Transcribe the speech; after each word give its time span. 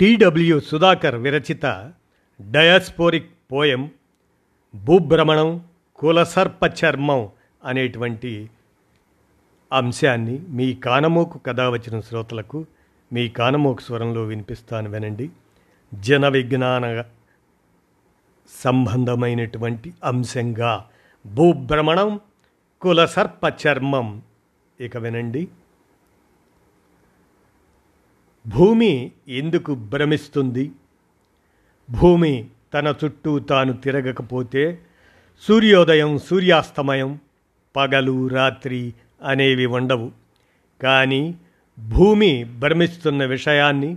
టిడబ్ల్యూ 0.00 0.60
సుధాకర్ 0.60 1.14
విరచిత 1.14 1.92
diasporic 2.50 3.30
poem 3.52 3.90
భూభ్రమణం 4.74 5.64
కులసర్ప 5.94 6.60
చర్మం 6.84 7.28
అనేటువంటి 7.64 8.50
అంశాన్ని 9.72 10.42
మీ 10.48 10.74
కానమోకు 10.74 11.38
కథ 11.38 11.60
వచ్చిన 11.60 12.00
శ్రోతలకు 12.00 12.66
మీ 13.12 13.28
కానమోకు 13.28 13.80
స్వరంలో 13.80 14.22
వినిపిస్తాను 14.24 14.90
వినండి. 14.90 15.30
జన 15.94 16.28
విజ్ఞాన 16.28 17.04
సంబంధమైనటువంటి 18.64 19.94
అంశంగా 20.04 20.84
భూభ్రమణం 21.26 22.20
కులసర్ప 22.80 23.54
చర్మం 23.66 24.22
ఇక 24.80 24.96
వినండి. 24.96 25.48
భూమి 28.46 29.12
ఎందుకు 29.28 29.74
భ్రమిస్తుంది? 29.74 30.72
భూమి 31.90 32.46
తన 32.74 32.94
చుట్టూ 33.04 33.38
తాను 33.38 33.72
తిరగకపోతే 33.72 34.78
సూర్యోదయం 35.40 36.18
సూర్యాస్తమయం 36.18 37.18
పగలు 37.76 38.28
రాత్రి 38.28 38.94
అనేవి 39.22 39.66
ఉండవు. 39.66 40.12
కానీ 40.82 41.34
భూమి 41.78 42.44
భ్రమిస్తున్న 42.44 43.24
విషయాన్ని 43.24 43.96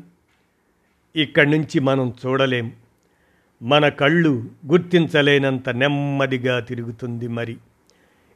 ఇక్కడి 1.15 1.51
నుంచి 1.51 1.79
మనం 1.79 2.13
చూడలేం. 2.25 2.71
మన 3.61 3.89
కళ్ళు 3.89 4.45
గుర్తించలేనంత 4.67 5.69
నెమ్మదిగా 5.69 6.59
తిరుగుతుంది 6.59 7.27
మరి. 7.27 7.57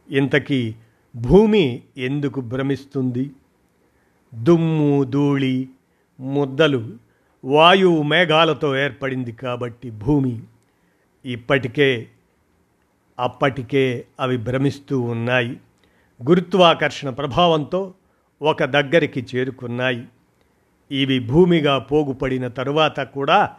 ఇంతకీ 0.10 0.76
భూమి 1.16 1.82
ఎందుకు 1.98 2.42
భ్రమిస్తుంది? 2.42 3.32
దుమ్ము 4.36 5.04
ధూళి 5.04 5.70
ముద్దలు 6.20 6.92
వాయువు 7.46 8.04
మేఘాలతో 8.04 8.78
ఏర్పడింది 8.78 9.32
కాబట్టి 9.32 9.90
భూమి 9.90 10.40
ఇప్పటికే 11.26 12.08
అప్పటికే 13.20 14.06
అవి 14.20 14.38
భ్రమిస్తూ 14.38 15.02
ఉన్నాయి. 15.02 15.58
గురుత్వాకర్షణ 16.30 17.10
ప్రభావంతో 17.10 17.94
ఒక 18.42 18.64
దగ్గరికి 18.64 19.26
చేరుకున్నాయి. 19.36 20.06
ఇవి 20.92 21.20
భూమిగా 21.20 21.78
పోగుపడిన 21.78 22.48
తరువాత 22.48 23.00
కూడా 23.00 23.50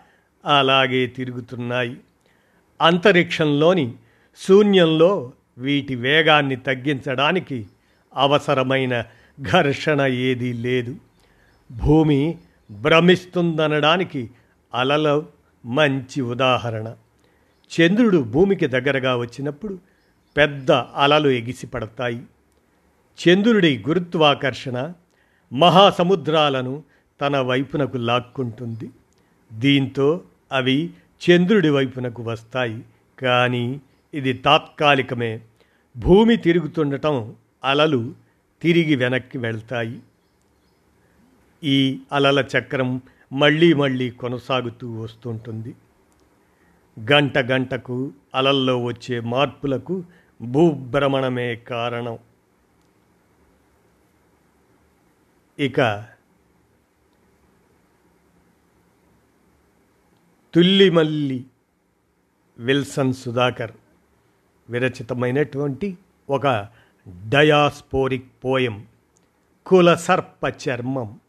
అలాగే 0.44 1.06
తిరుగుతున్నాయి. 1.06 1.96
అంతరిక్షంలోని 2.82 3.94
శూన్యంలో 4.48 5.32
వీటి 5.58 5.94
వేగాన్ని 5.94 6.56
తగ్గించడానికి 6.56 7.66
అవసరమైన 8.16 9.04
ఘర్షణ 9.40 10.00
ఏదీ 10.00 10.52
లేదు. 10.52 10.96
భూమి 11.70 12.38
భ్రమిస్తుందనడానికి 12.70 14.30
అలల 14.74 15.22
మంచి 15.64 16.20
ఉదాహరణ. 16.20 16.94
చంద్రుడు 17.80 18.18
భూమికి 18.18 18.66
దగ్గరగా 18.66 19.16
వచ్చినప్పుడు 19.16 19.78
పెద్ద 20.36 20.70
అలలు 20.72 21.28
ఎగిసిపడతాయి. 21.28 22.22
చంద్రుడి 23.18 23.84
గురుత్వాకర్షణ 23.88 24.92
మహాసముద్రాలను 25.52 26.82
తన 27.20 27.38
వైపునకు 27.40 27.96
లాక్కుంటుంది. 27.96 28.90
దీంతో 29.52 30.20
అవి 30.52 30.90
చంద్రుడి 31.30 31.70
వైపునకు 31.70 32.22
వస్తాయి. 32.22 32.84
కానీ 33.18 33.80
ఇది 34.14 34.32
తాత్కాలికమే. 34.32 35.40
భూమి 35.96 36.36
తిరుగుతుండటం 36.36 37.34
అలలు 37.64 38.14
తిరిగి 38.62 38.96
వెనక్కి 38.96 39.38
వెళ్తాయి. 39.38 40.00
ఈ 41.64 42.00
అలల 42.12 42.44
చక్రం 42.58 43.02
మళ్ళీ 43.32 43.72
మళ్ళీ 43.72 44.10
కొనసాగుతూ 44.10 45.00
వస్తుంటుంది. 45.00 45.74
గంట 47.12 47.38
గంటకు 47.38 48.12
అలల్లో 48.34 48.84
వచ్చే 48.84 49.20
మార్పులకు 49.20 50.04
భూభ్రమణమే 50.42 51.56
కారణం. 51.56 52.18
ఇక 55.58 56.06
తుల్లిమల్లి 60.54 61.46
విల్సన్ 62.58 63.14
సుధాకర్ 63.14 63.72
విరచితమైనటువంటి 64.70 65.98
ఒక 66.30 66.68
డయాస్పోరిక్ 67.28 68.30
పోయం 68.44 68.86
కులసర్ప 69.66 70.68
చర్మం 70.68 71.20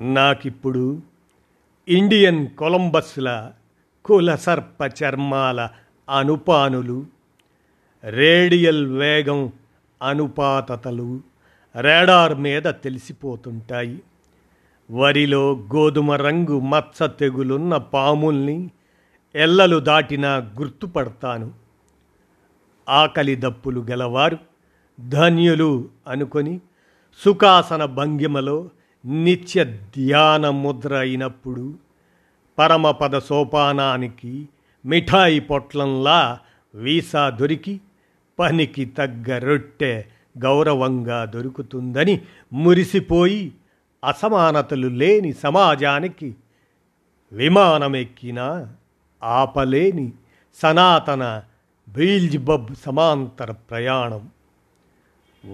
నాకిప్పుడు 0.00 1.02
ఇండియన్ 1.88 2.48
కొలంబస్ల 2.48 3.52
కులసర్ప 4.04 4.90
చర్మాల 5.04 5.68
అనుపానులు 6.10 7.06
రేడియల్ 8.04 8.86
వేగం 8.86 9.52
అనుపాతతలు 10.02 11.20
రాడార్ 11.80 12.34
మీద 12.34 12.62
తెలిసిపోతుంటాయి. 12.62 14.02
వరిలో 14.90 15.52
గోధుమ 15.52 16.12
రంగు 16.12 16.60
మచ్చ 16.60 17.06
తెగులున్న 17.06 17.76
పాముల్ని 17.76 18.70
ఎల్లలు 19.34 19.80
దాటినా 19.80 20.36
గుర్తుపడతాను. 20.36 21.54
ఆకలి 22.88 23.36
దప్పులు 23.36 23.86
గలవారు 23.90 24.38
ధన్యులు 25.08 25.88
అనుకొని 26.08 26.60
సుఖాసన 27.24 27.84
భంగిమలో 27.84 28.70
నిత్య 29.06 29.64
ధ్యాన 29.64 30.50
ముద్ర 30.50 30.94
అయినప్పుడు 30.94 31.74
పరమపద 32.58 33.18
సోపానానికి 33.18 34.48
మిఠాయి 34.84 35.40
పొట్లంలా 35.40 36.38
వీసా 36.74 37.30
దొరికి 37.30 37.80
పనికి 38.38 38.84
తగ్గ 38.84 39.38
రొట్టె 39.38 40.02
గౌరవంగా 40.38 41.24
దొరుకుతుందని 41.24 42.20
మురిసిపోయి 42.52 43.52
అసమానతలు 44.08 44.86
లేని 44.86 45.32
సమాజానికి 45.32 46.34
విమానమెక్కినా 47.32 48.74
ఆపలేని 49.22 50.12
సనాతన 50.54 51.42
బీల్జ్బబ్ 51.88 52.74
సమాంతర 52.74 53.52
ప్రయాణం. 53.52 54.28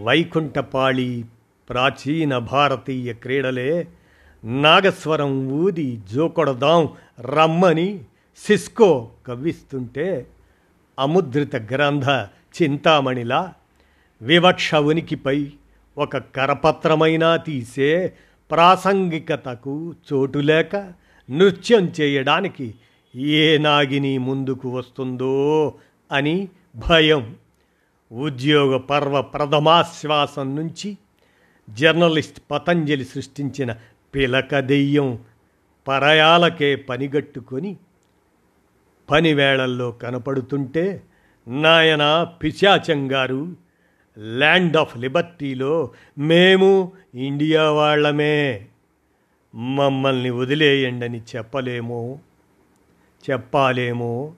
వైకుంఠపాళి 0.04 1.24
ప్రాచీన 1.70 2.38
భారతీయ 2.38 3.12
క్రీడలే 3.12 3.88
నాగస్వరం 4.44 5.48
ఊది 5.52 6.00
జోకొడదాం 6.12 6.88
రమ్మని 7.20 8.04
సిస్కో 8.36 9.10
కవ్విస్తుంటే 9.26 10.26
అముద్రిత 10.98 11.56
గ్రంథ 11.56 12.04
చింతామణిలా 12.62 13.54
వివక్ష 14.22 14.74
ఉనికిపై 14.74 15.52
ఒక 15.98 16.16
కరపత్రమైనా 16.16 17.36
తీసే 17.36 18.12
ప్రాసంగికతకు 18.50 19.94
చోటు 20.12 20.38
లేక 20.38 20.76
నృత్యం 21.30 21.92
చేయడానికి 22.00 22.74
ఏ 23.14 23.58
నాగిని 23.58 24.18
ముందుకు 24.18 24.68
వస్తుందో 24.68 25.74
అని 26.12 26.48
భయం. 26.88 27.36
ఉద్యోగ 28.12 28.76
పర్వ 28.76 29.22
ప్రథమాశ్వాసం 29.22 30.56
నుంచి 30.56 30.98
జర్నలిస్ట్ 31.70 32.40
పతంజలి 32.50 33.04
సృష్టించిన 33.04 33.76
పిలక 34.14 34.58
దెయ్యం 34.58 35.18
పరయాలకే 35.88 36.76
పనిగట్టుకొని 36.76 37.76
పనివేళల్లో 39.10 39.90
కనపడుతుంటే 39.90 41.02
నాయన 41.48 42.26
పిశాచం 42.42 43.12
గారు 43.12 43.56
ల్యాండ్ 44.18 44.76
ఆఫ్ 44.76 44.96
లిబర్టీలో 44.96 45.90
మేము 46.18 46.92
ఇండియా 47.14 47.70
వాళ్ళమే 47.70 48.66
మమ్మల్ని 49.54 50.30
వదిలేయండని 50.30 51.22
చెప్పలేమో 51.36 52.18
చెప్పాలేమో. 53.30 54.34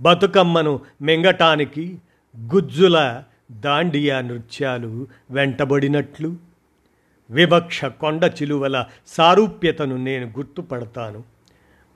బతుకమ్మను 0.00 0.80
మింగటానికి 1.02 1.98
గుజ్జుల 2.54 3.22
దాండియా 3.52 4.20
నృత్యాలు 4.20 5.06
వెంటబడినట్లు 5.30 6.36
వివక్ష 7.30 7.84
కొండ 7.84 8.24
చిలువల 8.24 8.84
సారూప్యతను 9.06 9.96
నేను 9.96 10.26
గుర్తుపడతాను. 10.26 11.24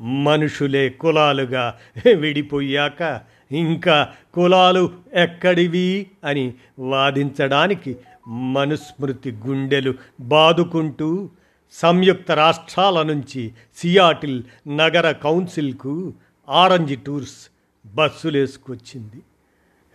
మనుషులే 0.00 0.88
కులాలుగా 0.88 1.79
విడిపోయాక 2.17 3.20
ఇంకా 3.50 4.08
కులాలు 4.34 4.93
ఎక్కడివి 5.14 6.06
అని 6.25 6.55
వాదించడానికి 6.79 7.96
మనుస్మృతి 8.29 9.31
గుండెలు 9.31 9.94
బాదుకుంటూ 10.20 11.31
సంయుక్త 11.73 12.31
రాష్ట్రాల 12.31 13.02
నుంచి 13.02 13.52
సియాటిల్ 13.76 14.43
నగర 14.69 15.12
కౌన్సిల్కు 15.12 16.12
ఆరెంజ్ 16.49 16.99
టూర్స్ 17.06 17.49
బస్సులేసుకొచ్చింది. 17.87 19.23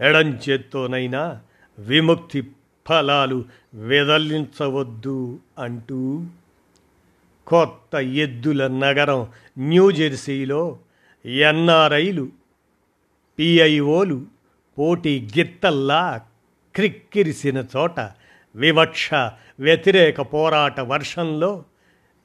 ఎడం 0.07 0.39
చేత్తోనైనా 0.49 1.41
విముక్తి 1.79 2.43
ఫలాలు 2.87 3.37
వెదలించవద్దు 3.83 5.19
అంటూ 5.59 5.99
కొత్త 7.47 7.95
ఎద్దుల 8.17 8.67
నగరం 8.77 9.21
న్యూజెర్సీలో 9.67 10.63
ఎన్ఆర్ఐలు 11.45 12.25
పిఐఓలు 13.39 14.17
పోటీ 14.77 15.13
గిత్తల్లా 15.35 16.01
క్రిక్కిరిసిన 16.75 17.57
చోట 17.75 17.99
వివక్ష 18.55 19.09
వ్యతిరేక 19.59 20.21
పోరాట 20.33 20.79
వర్షంలో 20.89 21.51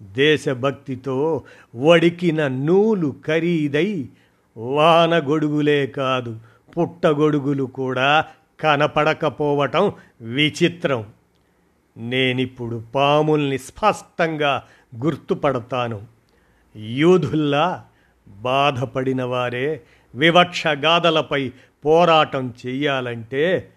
దేశభక్తితో 0.01 1.17
వడికిన 1.75 2.41
నూలు 2.63 3.15
ఖరీదై 3.27 3.91
వానగొడుగులే 4.57 5.81
కాదు 5.99 6.33
పుట్టగొడుగులు 6.69 7.67
కూడా 7.75 8.09
కనపడకపోవటం 8.63 9.93
విచిత్రం. 10.21 11.07
నేనిప్పుడు 11.97 12.85
పాముల్ని 12.95 13.59
స్పష్టంగా 13.59 14.63
గుర్తుపడతాను. 15.05 16.07
యూదుల్లా 16.77 17.85
బాధపడిన 18.29 19.25
వారే 19.25 19.83
వివక్ష 20.15 20.67
గాథలపై 20.67 21.53
పోరాటం 21.85 22.55
చెయ్యాలంటే 22.67 23.73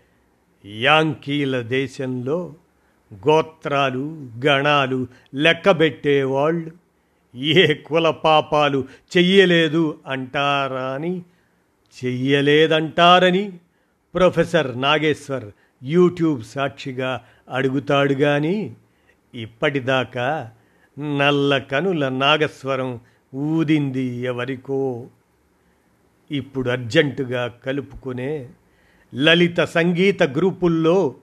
యాంకీల 0.66 1.62
దేశంలో 1.62 2.54
గోత్రాలు 3.14 4.30
గణాలు 4.46 5.08
లెక్కబెట్టేవాళ్ళు. 5.34 6.72
ఏ 7.38 7.74
కుల 7.74 8.10
పాపాలు 8.10 8.86
చెయ్యలేదు 9.18 10.00
అంటారని 10.08 11.22
చెయ్యలేదంటారని 12.06 13.54
ప్రొఫెసర్ 14.15 14.81
నాగేశ్వర్ 14.81 15.45
యూట్యూబ్ 15.83 16.44
సాక్షిగా 16.44 17.21
అడుగుతాడు 17.50 18.13
కానీ 18.13 18.75
ఇప్పటిదాకా 19.33 20.51
నల్ల 21.00 21.57
కనుల 21.57 22.09
నాగస్వరం 22.09 23.00
ఊదింది 23.35 24.03
ఎవరికో. 24.03 25.07
ఇప్పుడు 26.31 26.69
అర్జెంటుగా 26.69 27.47
కలుపుకునే 27.47 28.50
లలిత 29.15 29.62
సంగీత 29.62 30.23
గ్రూపుల్లో 30.23 31.15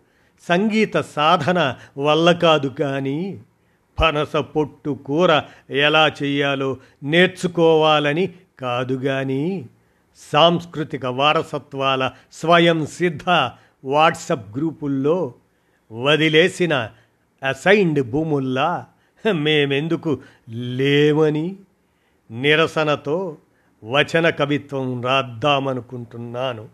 సంగీత 0.49 0.97
సాధన 0.97 1.77
వల్ల 1.99 2.33
కాదు 2.33 2.69
కానీ 2.69 3.41
పనస 4.01 4.37
పొట్టు 4.37 4.91
కూర 4.91 5.43
ఎలా 5.71 6.13
చేయాలో 6.23 6.77
నేర్చుకోవాలని 7.03 8.35
కాదు 8.61 8.95
కానీ 8.95 9.69
సాంస్కృతిక 10.17 11.07
వారసత్వాల 11.07 12.11
స్వయం 12.33 12.87
సిద్ధ 12.87 13.51
వాట్సప్ 13.85 14.57
గ్రూపుల్లో 14.57 15.35
వదిలేసిన 15.93 16.91
అసైన్డ్ 17.49 18.11
భూముల్లా 18.11 18.87
మేమెందుకు 19.33 20.21
లేవని 20.49 21.57
నిరసనతో 22.31 23.37
వచన 23.85 24.31
కవిత్వం 24.31 25.03
రాద్దామనుకుంటున్నాను. 25.03 26.69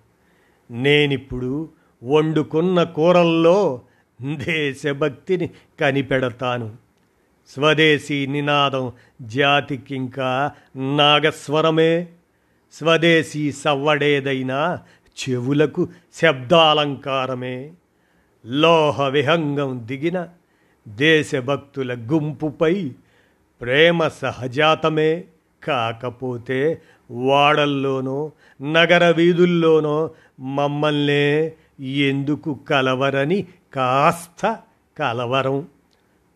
నేనిప్పుడు 0.71 1.69
వండుకున్న 2.05 2.83
కూరల్లో 2.83 3.81
దేశభక్తిని 4.23 5.51
కనిపెడతాను. 5.81 6.77
స్వదేశీ 7.49 8.27
నినాదం 8.27 8.93
జాతికింకా 9.23 10.51
నాగస్వరమే. 10.77 12.09
స్వదేశీ 12.73 13.53
సవ్వడేదైనా 13.53 14.83
చెవులకు 15.19 15.89
శబ్దాలంకారమే. 16.15 17.73
లోహ 18.47 19.09
విహంగం 19.09 19.81
దిగిన 19.85 20.29
దేశభక్తుల 20.89 21.95
గుంపుపై 21.95 22.93
ప్రేమ 23.61 24.09
సహజాతమే. 24.09 25.25
కాకపోతే 25.65 26.83
వాడల్లోనో 27.11 28.33
నగర 28.63 29.11
వీధుల్లోనో 29.11 30.11
మమ్మల్నే 30.41 31.53
ఎందుకు 31.81 32.55
కలవరని 32.55 33.47
కాస్త 33.75 34.59
కలవరం. 34.99 35.69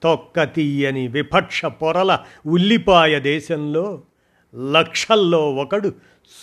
తొక్క 0.02 0.44
తీయని 0.44 1.08
విపక్ష 1.08 1.64
పొరల 1.64 2.18
ఉల్లిపాయ 2.46 3.20
దేశంలో 3.20 4.00
లక్షల్లో 4.54 5.54
ఒకడు 5.54 5.92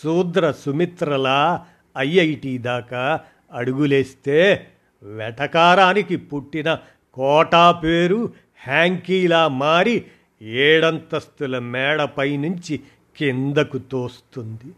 శూద్ర 0.04 0.52
సుమిత్రలా 0.52 1.66
ఐఐటి 1.98 2.58
దాకా 2.58 3.20
అడుగులేస్తే 3.52 4.68
వెటకారానికి 5.04 6.16
పుట్టిన 6.16 6.80
కోటా 7.14 7.72
పేరు 7.72 8.34
హ్యాంకీలా 8.66 9.48
మారి 9.48 10.06
ఏడంతస్తుల 10.42 11.60
మేడపై 11.60 12.38
నుంచి 12.38 12.80
కిందకు 13.18 13.78
తోస్తుంది. 13.78 14.72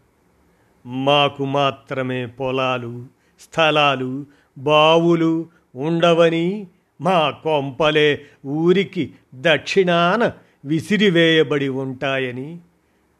మాకు 0.86 1.44
మాత్రమే 1.44 2.26
పొలాలు 2.26 3.06
స్థలాలు 3.40 4.26
బావులు 4.58 5.46
ఉండవని 5.74 6.66
మా 7.00 7.30
కొంపలే 7.30 8.24
ఊరికి 8.46 9.12
దక్షిణాన 9.34 10.32
విసిరివేయబడి 10.64 11.68
ఉంటాయని 11.68 12.58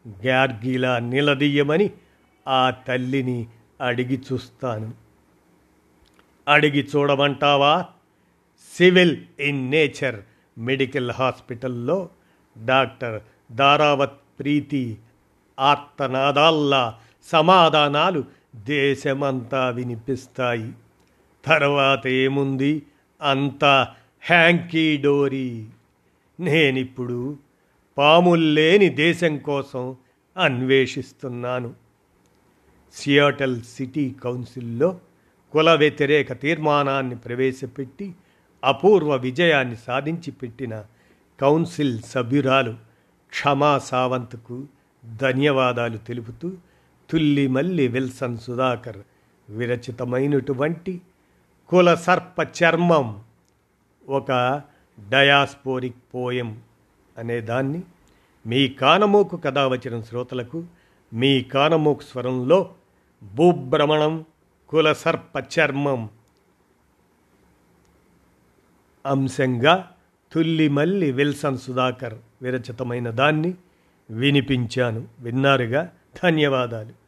గార్గిలా 0.08 0.98
నిలదీయమని 0.98 1.90
ఆ 2.48 2.70
తల్లిని 2.70 3.46
అడిగి 3.80 4.20
చూస్తాను. 4.32 4.92
అడిగి 6.48 6.88
చూడమంటావా? 6.96 7.86
సివిల్ 8.76 9.16
ఇన్ 9.40 9.70
నేచర్ 9.70 10.20
మెడికల్ 10.58 11.10
హాస్పిటల్లో 11.10 12.08
డాక్టర్ 12.64 13.20
దారావత్ 13.52 14.20
ప్రీతి 14.38 14.98
ఆర్తనాదాల్లా 15.60 16.98
సమాధానాలు 17.22 18.24
దేశమంతా 18.56 19.68
వినిపిస్తాయి. 19.68 20.72
తర్వాత 21.44 22.06
ఏముంది? 22.06 22.82
అంతా 23.22 23.94
హ్యాంకీ 24.20 24.96
డోరీ. 24.96 25.66
నేనిప్పుడు 26.40 27.38
పాముల్లేని 27.98 28.88
దేశం 28.88 29.38
కోసం 29.38 29.96
అన్వేషిస్తున్నాను. 30.36 31.74
సియాటల్ 32.94 33.62
సిటీ 33.62 34.10
కౌన్సిల్లో 34.10 35.00
కుల 35.52 35.74
వ్యతిరేక 35.74 36.32
తీర్మానాన్ని 36.32 37.16
ప్రవేశపెట్టి 37.16 38.14
అపూర్వ 38.64 39.16
విజయాన్ని 39.16 39.76
సాధించి 39.76 40.30
పెట్టిన 40.30 40.84
కౌన్సిల్ 41.40 41.98
సభ్యురాలు 42.02 42.72
క్షమా 43.30 43.78
సావంత్కు 43.78 44.64
ధన్యవాదాలు 45.16 45.96
తెలుపుతూ 45.96 46.52
తుల్లిమల్లి 47.10 47.88
విల్సన్ 47.88 48.38
సుధాకర్ 48.38 48.98
విరచితమైనటువంటి 49.50 51.00
కుల 51.68 51.94
సర్ప 51.94 52.48
చర్మం 52.62 53.22
ఒక 54.08 54.62
డయాస్పోరిక్ 55.10 56.14
పోయం. 56.14 56.60
అనే 57.18 57.40
దాన్ని 57.40 57.82
మీ 58.46 58.68
కానమోకు 58.68 59.36
కథా 59.36 59.66
వచ్చిన 59.66 60.00
శ్రోతలకు 60.00 60.64
మీ 61.12 61.42
కానమోకు 61.42 62.02
స్వరంలో 62.02 62.74
భూభ్రమణం 63.34 64.24
కులసర్ప 64.68 65.44
చర్మం 65.58 66.10
అంశంగా 69.06 69.90
తుల్లిమల్లి 70.32 71.12
విల్సన్ 71.12 71.58
సుధాకర్ 71.58 72.14
విరచితమైన 72.42 73.10
దాన్ని 73.10 73.54
వినిపించాను. 74.10 75.08
విన్నారుగా? 75.20 75.92
ధన్యవాదాలు. 76.24 77.01